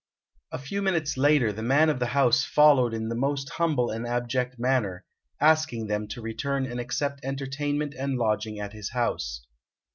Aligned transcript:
A 0.51 0.57
few 0.57 0.81
minutes 0.81 1.15
later 1.15 1.53
the 1.53 1.61
man 1.61 1.87
of 1.87 1.99
the 1.99 2.07
house 2.17 2.43
followed 2.43 2.91
in 2.91 3.07
the 3.09 3.13
most 3.15 3.51
humble 3.59 3.91
and 3.91 4.07
abject 4.07 4.57
manner, 4.57 5.05
asking 5.39 5.85
them 5.85 6.07
to 6.07 6.23
return 6.23 6.65
and 6.65 6.79
accept 6.79 7.23
entertainment 7.23 7.93
and 7.93 8.17
lodging 8.17 8.59
at 8.59 8.73
his 8.73 8.93
house. 8.93 9.45